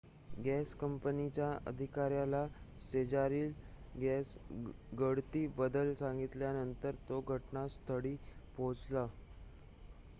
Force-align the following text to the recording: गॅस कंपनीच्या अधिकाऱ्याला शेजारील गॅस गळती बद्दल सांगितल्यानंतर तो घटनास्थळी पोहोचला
गॅस 0.35 0.73
कंपनीच्या 0.75 1.49
अधिकाऱ्याला 1.67 2.45
शेजारील 2.83 3.51
गॅस 3.95 4.35
गळती 4.99 5.45
बद्दल 5.57 5.93
सांगितल्यानंतर 5.95 6.95
तो 7.09 7.21
घटनास्थळी 7.27 8.15
पोहोचला 8.57 9.05